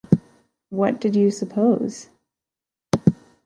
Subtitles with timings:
[0.69, 2.09] What did you suppose?